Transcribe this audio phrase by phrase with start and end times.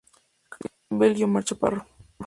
[0.49, 1.85] Kristen Bell y Omar Chaparro.